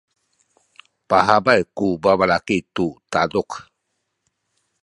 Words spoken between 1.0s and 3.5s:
pahabay ku babalaki tu taduk.